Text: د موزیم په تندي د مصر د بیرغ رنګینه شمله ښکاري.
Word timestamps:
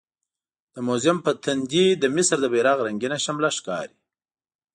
د 0.73 0.75
موزیم 0.87 1.17
په 1.25 1.31
تندي 1.43 1.85
د 2.01 2.03
مصر 2.15 2.37
د 2.41 2.45
بیرغ 2.53 2.77
رنګینه 2.87 3.17
شمله 3.25 3.49
ښکاري. 3.57 3.95